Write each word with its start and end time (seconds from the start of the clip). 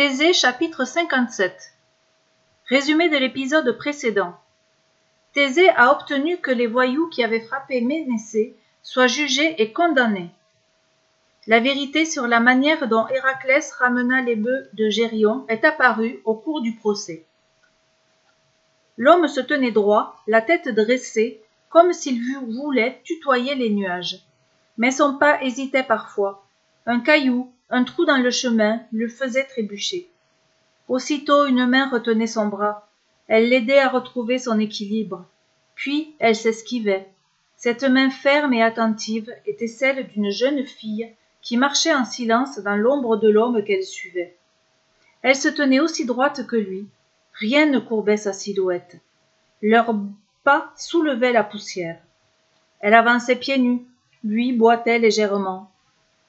Thésée 0.00 0.32
chapitre 0.32 0.86
57 0.86 1.74
Résumé 2.70 3.10
de 3.10 3.18
l'épisode 3.18 3.70
précédent. 3.76 4.34
Thésée 5.34 5.68
a 5.68 5.92
obtenu 5.92 6.38
que 6.38 6.50
les 6.50 6.66
voyous 6.66 7.10
qui 7.10 7.22
avaient 7.22 7.42
frappé 7.42 7.82
Ménécée 7.82 8.56
soient 8.82 9.08
jugés 9.08 9.60
et 9.60 9.74
condamnés. 9.74 10.30
La 11.46 11.60
vérité 11.60 12.06
sur 12.06 12.26
la 12.26 12.40
manière 12.40 12.88
dont 12.88 13.06
Héraclès 13.08 13.70
ramena 13.72 14.22
les 14.22 14.36
bœufs 14.36 14.70
de 14.72 14.88
Gérion 14.88 15.44
est 15.50 15.66
apparue 15.66 16.22
au 16.24 16.32
cours 16.32 16.62
du 16.62 16.76
procès. 16.76 17.26
L'homme 18.96 19.28
se 19.28 19.40
tenait 19.40 19.70
droit, 19.70 20.22
la 20.26 20.40
tête 20.40 20.70
dressée, 20.70 21.42
comme 21.68 21.92
s'il 21.92 22.22
voulait 22.48 23.02
tutoyer 23.04 23.54
les 23.54 23.68
nuages. 23.68 24.20
Mais 24.78 24.92
son 24.92 25.18
pas 25.18 25.42
hésitait 25.42 25.82
parfois. 25.82 26.46
Un 26.86 27.00
caillou, 27.00 27.52
un 27.68 27.84
trou 27.84 28.04
dans 28.04 28.16
le 28.16 28.30
chemin 28.30 28.80
le 28.92 29.08
faisait 29.08 29.44
trébucher. 29.44 30.08
Aussitôt 30.88 31.46
une 31.46 31.66
main 31.66 31.88
retenait 31.88 32.26
son 32.26 32.46
bras. 32.46 32.88
Elle 33.28 33.48
l'aidait 33.48 33.78
à 33.78 33.88
retrouver 33.88 34.38
son 34.38 34.58
équilibre. 34.58 35.24
Puis 35.74 36.14
elle 36.18 36.34
s'esquivait. 36.34 37.08
Cette 37.56 37.84
main 37.84 38.10
ferme 38.10 38.54
et 38.54 38.62
attentive 38.62 39.32
était 39.46 39.68
celle 39.68 40.08
d'une 40.08 40.30
jeune 40.30 40.64
fille 40.64 41.08
qui 41.42 41.56
marchait 41.56 41.94
en 41.94 42.04
silence 42.04 42.58
dans 42.58 42.76
l'ombre 42.76 43.16
de 43.16 43.28
l'homme 43.28 43.62
qu'elle 43.62 43.84
suivait. 43.84 44.36
Elle 45.22 45.36
se 45.36 45.48
tenait 45.48 45.80
aussi 45.80 46.06
droite 46.06 46.46
que 46.46 46.56
lui. 46.56 46.86
Rien 47.34 47.66
ne 47.66 47.78
courbait 47.78 48.16
sa 48.16 48.32
silhouette. 48.32 48.96
Leurs 49.62 49.94
pas 50.42 50.72
soulevaient 50.76 51.32
la 51.32 51.44
poussière. 51.44 52.00
Elle 52.80 52.94
avançait 52.94 53.36
pieds 53.36 53.58
nus. 53.58 53.82
Lui 54.24 54.52
boitait 54.52 54.98
légèrement. 54.98 55.70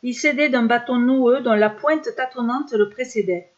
Il 0.04 0.14
s'aidait 0.14 0.50
d'un 0.50 0.64
bâton 0.64 0.98
noueux 0.98 1.42
dont 1.42 1.54
la 1.54 1.70
pointe 1.70 2.16
tâtonnante 2.16 2.74
le 2.74 2.90
précédait. 2.90 3.52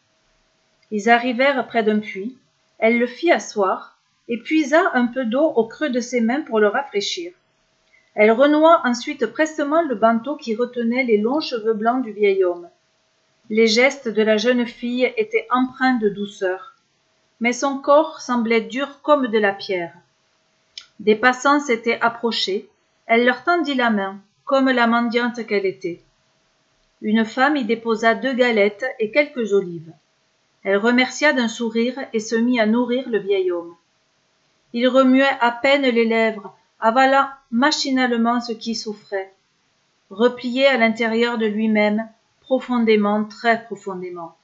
Ils 0.90 1.08
arrivèrent 1.08 1.66
près 1.66 1.82
d'un 1.82 2.00
puits. 2.00 2.36
Elle 2.78 2.98
le 2.98 3.06
fit 3.06 3.32
asseoir 3.32 3.98
et 4.28 4.38
puisa 4.38 4.82
un 4.94 5.06
peu 5.06 5.24
d'eau 5.24 5.44
au 5.44 5.66
creux 5.66 5.90
de 5.90 6.00
ses 6.00 6.20
mains 6.20 6.42
pour 6.42 6.60
le 6.60 6.68
rafraîchir. 6.68 7.32
Elle 8.14 8.30
renoua 8.30 8.82
ensuite 8.84 9.26
prestement 9.26 9.82
le 9.82 9.94
bandeau 9.94 10.36
qui 10.36 10.54
retenait 10.54 11.04
les 11.04 11.18
longs 11.18 11.40
cheveux 11.40 11.74
blancs 11.74 12.04
du 12.04 12.12
vieil 12.12 12.44
homme. 12.44 12.68
Les 13.50 13.66
gestes 13.66 14.08
de 14.08 14.22
la 14.22 14.36
jeune 14.36 14.66
fille 14.66 15.12
étaient 15.16 15.46
empreints 15.50 15.98
de 15.98 16.08
douceur, 16.08 16.74
mais 17.40 17.52
son 17.52 17.78
corps 17.78 18.20
semblait 18.20 18.62
dur 18.62 19.00
comme 19.02 19.26
de 19.26 19.38
la 19.38 19.52
pierre. 19.52 19.94
Des 21.00 21.16
passants 21.16 21.60
s'étaient 21.60 22.00
approchés, 22.00 22.68
elle 23.06 23.24
leur 23.24 23.44
tendit 23.44 23.74
la 23.74 23.90
main, 23.90 24.20
comme 24.44 24.70
la 24.70 24.86
mendiante 24.86 25.44
qu'elle 25.46 25.66
était. 25.66 26.00
Une 27.04 27.26
femme 27.26 27.56
y 27.56 27.66
déposa 27.66 28.14
deux 28.14 28.32
galettes 28.32 28.86
et 28.98 29.10
quelques 29.10 29.52
olives. 29.52 29.92
Elle 30.62 30.78
remercia 30.78 31.34
d'un 31.34 31.48
sourire 31.48 31.98
et 32.14 32.18
se 32.18 32.34
mit 32.34 32.58
à 32.58 32.64
nourrir 32.64 33.10
le 33.10 33.18
vieil 33.18 33.50
homme. 33.50 33.76
Il 34.72 34.88
remuait 34.88 35.36
à 35.40 35.52
peine 35.52 35.82
les 35.82 36.06
lèvres, 36.06 36.56
avalant 36.80 37.28
machinalement 37.50 38.40
ce 38.40 38.52
qui 38.52 38.74
souffrait. 38.74 39.34
Replié 40.08 40.66
à 40.66 40.78
l'intérieur 40.78 41.36
de 41.36 41.44
lui-même, 41.44 42.08
profondément, 42.40 43.26
très 43.26 43.62
profondément. 43.64 44.34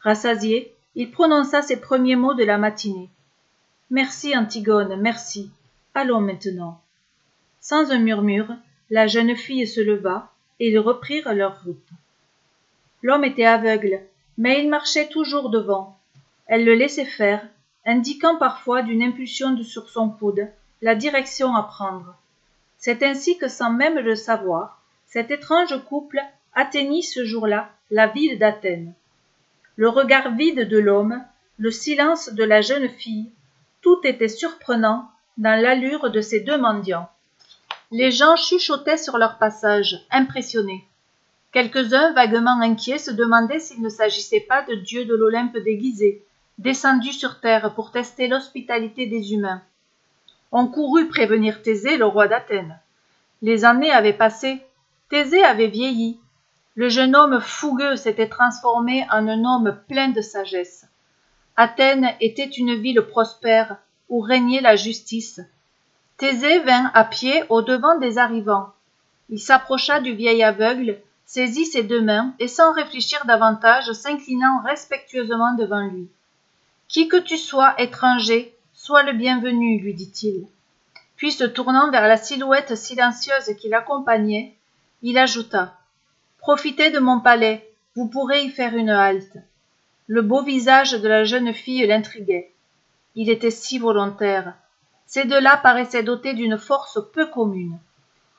Rassasié, 0.00 0.74
il 0.94 1.10
prononça 1.10 1.60
ses 1.60 1.78
premiers 1.78 2.16
mots 2.16 2.34
de 2.34 2.44
la 2.44 2.56
matinée. 2.56 3.10
Merci, 3.90 4.34
Antigone, 4.34 4.96
merci. 4.96 5.50
Allons 5.94 6.22
maintenant. 6.22 6.80
Sans 7.60 7.90
un 7.90 7.98
murmure, 7.98 8.56
la 8.88 9.06
jeune 9.06 9.36
fille 9.36 9.66
se 9.66 9.82
leva, 9.82 10.33
ils 10.60 10.78
reprirent 10.78 11.34
leur 11.34 11.62
route. 11.64 11.88
L'homme 13.02 13.24
était 13.24 13.44
aveugle, 13.44 14.00
mais 14.38 14.62
il 14.62 14.68
marchait 14.68 15.08
toujours 15.08 15.50
devant. 15.50 15.98
Elle 16.46 16.64
le 16.64 16.74
laissait 16.74 17.04
faire, 17.04 17.46
indiquant 17.84 18.36
parfois 18.36 18.82
d'une 18.82 19.02
impulsion 19.02 19.52
de 19.52 19.62
sur 19.62 19.88
son 19.88 20.08
coude 20.10 20.48
la 20.82 20.94
direction 20.94 21.54
à 21.54 21.62
prendre. 21.62 22.16
C'est 22.78 23.02
ainsi 23.02 23.38
que 23.38 23.48
sans 23.48 23.70
même 23.70 23.98
le 23.98 24.14
savoir, 24.14 24.82
cet 25.06 25.30
étrange 25.30 25.82
couple 25.84 26.20
atteignit 26.54 27.02
ce 27.02 27.24
jour-là 27.24 27.70
la 27.90 28.06
ville 28.06 28.38
d'Athènes. 28.38 28.92
Le 29.76 29.88
regard 29.88 30.34
vide 30.34 30.68
de 30.68 30.78
l'homme, 30.78 31.24
le 31.58 31.70
silence 31.70 32.32
de 32.32 32.44
la 32.44 32.60
jeune 32.60 32.88
fille, 32.88 33.30
tout 33.80 34.00
était 34.04 34.28
surprenant 34.28 35.10
dans 35.36 35.60
l'allure 35.60 36.10
de 36.10 36.20
ces 36.20 36.40
deux 36.40 36.58
mendiants. 36.58 37.08
Les 37.96 38.10
gens 38.10 38.34
chuchotaient 38.34 38.98
sur 38.98 39.18
leur 39.18 39.38
passage, 39.38 40.04
impressionnés. 40.10 40.84
Quelques-uns, 41.52 42.12
vaguement 42.12 42.60
inquiets, 42.60 42.98
se 42.98 43.12
demandaient 43.12 43.60
s'il 43.60 43.82
ne 43.82 43.88
s'agissait 43.88 44.40
pas 44.40 44.62
de 44.62 44.74
dieux 44.74 45.04
de 45.04 45.14
l'Olympe 45.14 45.56
déguisés, 45.58 46.20
descendus 46.58 47.12
sur 47.12 47.38
terre 47.38 47.72
pour 47.76 47.92
tester 47.92 48.26
l'hospitalité 48.26 49.06
des 49.06 49.32
humains. 49.32 49.62
On 50.50 50.66
courut 50.66 51.06
prévenir 51.06 51.62
Thésée, 51.62 51.96
le 51.96 52.06
roi 52.06 52.26
d'Athènes. 52.26 52.80
Les 53.42 53.64
années 53.64 53.92
avaient 53.92 54.12
passé. 54.12 54.60
Thésée 55.08 55.44
avait 55.44 55.68
vieilli. 55.68 56.18
Le 56.74 56.88
jeune 56.88 57.14
homme 57.14 57.40
fougueux 57.40 57.94
s'était 57.94 58.28
transformé 58.28 59.06
en 59.12 59.28
un 59.28 59.44
homme 59.44 59.78
plein 59.86 60.08
de 60.08 60.20
sagesse. 60.20 60.88
Athènes 61.54 62.10
était 62.20 62.42
une 62.42 62.74
ville 62.74 63.02
prospère 63.02 63.76
où 64.08 64.18
régnait 64.18 64.62
la 64.62 64.74
justice, 64.74 65.40
Thésée 66.24 66.60
vint 66.60 66.90
à 66.94 67.04
pied 67.04 67.44
au-devant 67.50 67.98
des 67.98 68.16
arrivants. 68.16 68.72
Il 69.28 69.38
s'approcha 69.38 70.00
du 70.00 70.14
vieil 70.14 70.42
aveugle, 70.42 70.98
saisit 71.26 71.66
ses 71.66 71.82
deux 71.82 72.00
mains 72.00 72.32
et 72.38 72.48
sans 72.48 72.72
réfléchir 72.72 73.22
davantage 73.26 73.92
s'inclinant 73.92 74.62
respectueusement 74.64 75.52
devant 75.52 75.86
lui. 75.86 76.08
Qui 76.88 77.08
que 77.08 77.18
tu 77.18 77.36
sois, 77.36 77.74
étranger, 77.78 78.54
sois 78.72 79.02
le 79.02 79.12
bienvenu, 79.12 79.78
lui 79.78 79.92
dit-il. 79.92 80.46
Puis 81.16 81.30
se 81.30 81.44
tournant 81.44 81.90
vers 81.90 82.08
la 82.08 82.16
silhouette 82.16 82.74
silencieuse 82.74 83.54
qui 83.58 83.68
l'accompagnait, 83.68 84.54
il 85.02 85.18
ajouta. 85.18 85.78
Profitez 86.38 86.90
de 86.90 87.00
mon 87.00 87.20
palais, 87.20 87.70
vous 87.96 88.08
pourrez 88.08 88.44
y 88.44 88.48
faire 88.48 88.74
une 88.74 88.88
halte. 88.88 89.36
Le 90.06 90.22
beau 90.22 90.42
visage 90.42 90.92
de 90.92 91.06
la 91.06 91.24
jeune 91.24 91.52
fille 91.52 91.86
l'intriguait. 91.86 92.50
Il 93.14 93.28
était 93.28 93.50
si 93.50 93.78
volontaire, 93.78 94.54
ces 95.06 95.24
deux-là 95.24 95.56
paraissaient 95.56 96.02
dotés 96.02 96.34
d'une 96.34 96.58
force 96.58 96.98
peu 97.12 97.26
commune. 97.26 97.78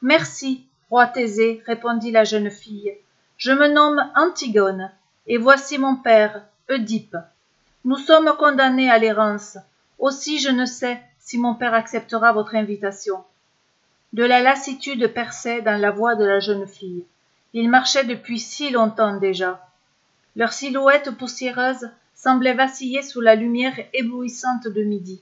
Merci, 0.02 0.66
roi 0.90 1.08
Thésée, 1.08 1.62
répondit 1.66 2.12
la 2.12 2.24
jeune 2.24 2.52
fille. 2.52 2.94
Je 3.38 3.52
me 3.52 3.68
nomme 3.68 4.09
Antigone, 4.16 4.92
et 5.28 5.38
voici 5.38 5.78
mon 5.78 5.96
père, 5.96 6.44
Oedipe. 6.70 7.18
Nous 7.84 7.98
sommes 7.98 8.34
condamnés 8.38 8.90
à 8.90 8.98
l'errance. 8.98 9.58
Aussi 10.00 10.40
je 10.40 10.50
ne 10.50 10.66
sais 10.66 11.02
si 11.20 11.38
mon 11.38 11.56
père 11.56 11.74
acceptera 11.74 12.34
votre 12.34 12.56
invitation. 12.56 13.24
De 14.14 14.24
la 14.24 14.42
lassitude 14.42 15.14
perçait 15.14 15.62
dans 15.62 15.80
la 15.80 15.92
voix 15.92 16.16
de 16.16 16.26
la 16.26 16.40
jeune 16.40 16.68
fille. 16.68 17.06
Ils 17.53 17.70
marchaient 17.70 18.06
depuis 18.06 18.40
si 18.40 18.70
longtemps 18.70 19.18
déjà. 19.18 19.68
Leur 20.36 20.53
silhouette 20.53 21.12
poussiéreuse 21.12 21.90
semblait 22.14 22.53
vaciller 22.53 23.02
sous 23.02 23.22
la 23.22 23.36
lumière 23.36 23.80
éblouissante 23.94 24.68
de 24.68 24.84
midi. 24.84 25.22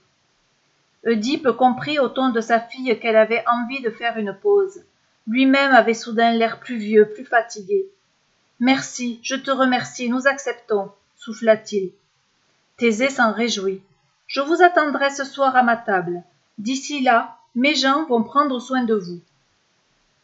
Oedipe 1.06 1.52
comprit 1.52 2.00
au 2.00 2.08
ton 2.08 2.30
de 2.30 2.40
sa 2.40 2.59
fille 2.59 2.97
qu'elle 3.00 3.18
avait 3.18 3.44
envie 3.47 3.81
de 3.81 3.90
faire 3.90 4.18
une 4.18 4.34
pause. 4.34 4.84
Lui-même 5.28 5.74
avait 5.74 5.94
soudain 5.94 6.31
l'air 6.31 6.59
plus 6.59 6.78
vieux, 6.78 7.09
plus 7.09 7.25
fatigué. 7.25 7.86
Merci, 8.59 9.19
je 9.24 9.36
te 9.36 9.52
remercie, 9.52 10.09
nous 10.09 10.28
acceptons, 10.28 10.92
souffla-t-il. 11.18 11.92
Thésée 12.78 13.09
s'en 13.09 13.34
réjouit. 13.34 13.81
Je 14.28 14.42
vous 14.42 14.62
attendrai 14.62 15.09
ce 15.09 15.24
soir 15.24 15.56
à 15.56 15.63
ma 15.63 15.75
table. 15.75 16.24
D'ici 16.58 17.02
là, 17.02 17.38
mes 17.56 17.75
gens 17.75 18.06
vont 18.06 18.24
prendre 18.24 18.59
soin 18.59 18.84
de 18.84 18.96
vous. 18.96 19.19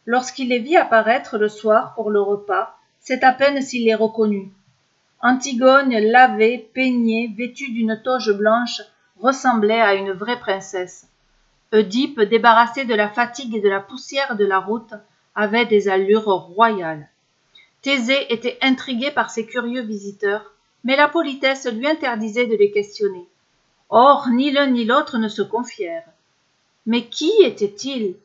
Lorsqu'il 0.06 0.48
les 0.48 0.58
vit 0.58 0.76
apparaître 0.76 1.38
le 1.38 1.48
soir 1.48 1.94
pour 1.94 2.10
le 2.10 2.20
repas, 2.20 2.76
c'est 3.00 3.22
à 3.22 3.32
peine 3.32 3.62
s'il 3.62 3.84
les 3.84 3.94
reconnut. 3.94 4.50
Antigone, 5.20 5.90
lavée, 5.90 6.70
peignée, 6.72 7.32
vêtue 7.36 7.70
d'une 7.72 8.00
toge 8.02 8.32
blanche, 8.32 8.80
ressemblait 9.20 9.80
à 9.80 9.94
une 9.94 10.12
vraie 10.12 10.38
princesse. 10.38 11.06
Oedipe, 11.72 12.20
débarrassé 12.20 12.84
de 12.84 12.94
la 12.94 13.08
fatigue 13.08 13.54
et 13.54 13.60
de 13.60 13.68
la 13.68 13.80
poussière 13.80 14.36
de 14.36 14.44
la 14.44 14.58
route, 14.58 14.94
avait 15.34 15.66
des 15.66 15.88
allures 15.88 16.24
royales. 16.24 17.08
Thésée 17.82 18.32
était 18.32 18.58
intrigué 18.60 19.10
par 19.10 19.30
ces 19.30 19.46
curieux 19.46 19.82
visiteurs, 19.82 20.52
mais 20.84 20.96
la 20.96 21.08
politesse 21.08 21.66
lui 21.70 21.86
interdisait 21.86 22.46
de 22.46 22.56
les 22.56 22.70
questionner. 22.70 23.26
Or, 23.88 24.28
ni 24.30 24.50
l'un 24.50 24.66
ni 24.66 24.84
l'autre 24.84 25.18
ne 25.18 25.28
se 25.28 25.42
confièrent. 25.42 26.08
Mais 26.86 27.06
qui 27.06 27.32
étaient-ils? 27.42 28.16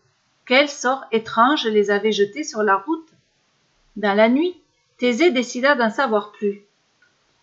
Quel 0.46 0.70
sort 0.70 1.06
étrange 1.12 1.66
les 1.66 1.92
avait 1.92 2.12
jetés 2.12 2.44
sur 2.44 2.64
la 2.64 2.76
route? 2.76 3.10
Dans 3.96 4.14
la 4.14 4.30
nuit, 4.30 4.58
Thésée 4.98 5.32
décida 5.32 5.76
d'en 5.76 5.90
savoir 5.90 6.32
plus. 6.32 6.62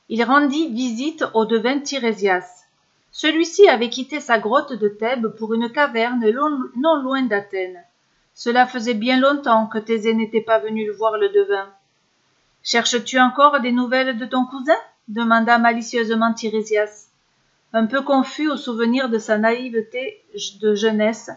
Il 0.08 0.22
rendit 0.25 0.69
visite 0.69 1.25
au 1.34 1.44
devin 1.44 1.78
Tirésias. 1.81 2.62
Celui-ci 3.12 3.69
avait 3.69 3.91
quitté 3.91 4.20
sa 4.20 4.38
grotte 4.38 4.73
de 4.73 4.88
Thèbes 4.88 5.29
pour 5.37 5.53
une 5.53 5.70
caverne 5.70 6.25
non 6.76 7.03
loin 7.03 7.23
d'Athènes. 7.23 7.85
Cela 8.35 8.67
faisait 8.67 8.94
bien 8.94 9.20
longtemps 9.20 9.67
que 9.67 9.76
Thésée 9.76 10.14
n'était 10.14 10.41
pas 10.41 10.59
venu 10.59 10.87
le 10.87 10.94
voir 10.94 11.19
le 11.19 11.29
devin. 11.29 11.69
Cherches-tu 12.62 13.20
encore 13.20 13.61
des 13.61 13.73
nouvelles 13.73 14.17
de 14.17 14.25
ton 14.25 14.47
cousin? 14.47 14.79
demanda 15.09 15.59
malicieusement 15.59 16.32
Tirésias. 16.32 17.09
Un 17.75 17.87
peu 17.87 18.00
confus 18.00 18.50
au 18.50 18.56
souvenir 18.56 19.11
de 19.11 19.19
sa 19.19 19.37
naïveté 19.37 20.23
de 20.61 20.75
jeunesse, 20.75 21.31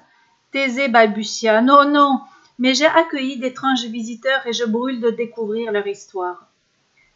Thésée 0.52 0.88
balbutia. 0.88 1.62
Non, 1.62 1.90
non, 1.90 2.22
mais 2.58 2.74
j'ai 2.74 2.86
accueilli 2.86 3.38
d'étranges 3.38 3.86
visiteurs 3.86 4.48
et 4.48 4.54
je 4.54 4.64
brûle 4.64 5.02
de 5.02 5.10
découvrir 5.10 5.74
leur 5.74 5.88
histoire. 5.88 6.48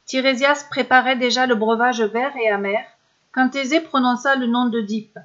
Tirésias 0.05 0.65
préparait 0.69 1.15
déjà 1.15 1.45
le 1.45 1.55
breuvage 1.55 2.01
vert 2.01 2.35
et 2.35 2.49
amer, 2.49 2.83
quand 3.31 3.49
Thésée 3.49 3.81
prononça 3.81 4.35
le 4.35 4.47
nom 4.47 4.65
d'Oedipe. 4.65 5.19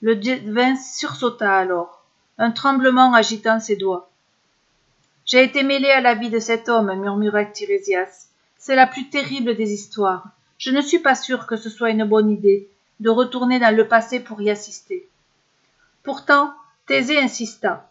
Le 0.00 0.16
devin 0.16 0.76
sursauta 0.76 1.56
alors, 1.56 2.04
un 2.38 2.52
tremblement 2.52 3.12
agitant 3.14 3.58
ses 3.58 3.76
doigts. 3.76 4.10
J'ai 5.26 5.42
été 5.42 5.62
mêlé 5.62 5.90
à 5.90 6.00
la 6.00 6.14
vie 6.14 6.30
de 6.30 6.38
cet 6.38 6.68
homme, 6.68 6.94
murmura 6.94 7.44
Tirésias. 7.44 8.28
C'est 8.58 8.76
la 8.76 8.86
plus 8.86 9.10
terrible 9.10 9.56
des 9.56 9.72
histoires. 9.72 10.28
Je 10.56 10.70
ne 10.70 10.80
suis 10.80 11.00
pas 11.00 11.14
sûr 11.14 11.46
que 11.46 11.56
ce 11.56 11.68
soit 11.68 11.90
une 11.90 12.04
bonne 12.04 12.30
idée 12.30 12.68
de 13.00 13.10
retourner 13.10 13.58
dans 13.58 13.74
le 13.74 13.86
passé 13.88 14.20
pour 14.20 14.40
y 14.40 14.50
assister. 14.50 15.08
Pourtant, 16.02 16.54
Thésée 16.86 17.18
insista. 17.18 17.90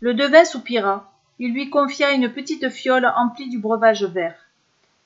Le 0.00 0.14
devin 0.14 0.44
soupira. 0.44 1.12
Il 1.38 1.52
lui 1.52 1.70
confia 1.70 2.12
une 2.12 2.32
petite 2.32 2.68
fiole 2.68 3.10
emplie 3.16 3.48
du 3.48 3.58
breuvage 3.58 4.04
vert. 4.04 4.49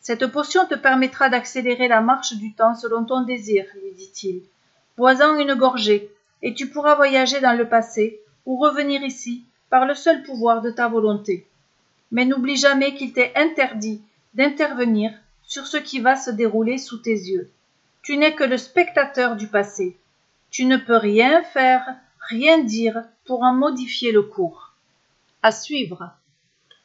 Cette 0.05 0.29
potion 0.29 0.65
te 0.67 0.77
permettra 0.77 1.29
d'accélérer 1.29 1.89
la 1.89 2.01
marche 2.01 2.35
du 2.35 2.55
temps 2.55 2.77
selon 2.77 3.05
ton 3.05 3.23
désir, 3.23 3.65
lui 3.83 3.91
dit-il. 3.97 4.43
Bois-en 4.97 5.37
une 5.41 5.57
gorgée, 5.57 6.09
et 6.43 6.55
tu 6.55 6.69
pourras 6.69 6.95
voyager 6.95 7.41
dans 7.41 7.59
le 7.59 7.69
passé 7.69 8.21
ou 8.47 8.57
revenir 8.57 9.03
ici 9.03 9.43
par 9.71 9.85
le 9.85 9.97
seul 9.97 10.23
pouvoir 10.23 10.63
de 10.63 10.71
ta 10.71 10.87
volonté 10.87 11.49
mais 12.15 12.25
n'oublie 12.25 12.57
jamais 12.57 12.95
qu'il 12.95 13.13
t'est 13.13 13.33
interdit 13.35 14.01
d'intervenir 14.35 15.13
sur 15.43 15.67
ce 15.67 15.77
qui 15.77 15.99
va 15.99 16.15
se 16.15 16.31
dérouler 16.31 16.79
sous 16.79 16.99
tes 16.99 17.11
yeux. 17.11 17.51
Tu 18.03 18.17
n'es 18.17 18.37
que 18.37 18.45
le 18.45 18.57
spectateur 18.57 19.35
du 19.35 19.49
passé. 19.49 19.99
Tu 20.51 20.65
ne 20.65 20.77
peux 20.77 20.97
rien 20.97 21.43
faire, 21.43 21.85
rien 22.21 22.59
dire 22.59 23.03
pour 23.27 23.43
en 23.43 23.53
modifier 23.53 24.13
le 24.13 24.23
cours. 24.23 24.75
À 25.43 25.51
suivre. 25.51 26.13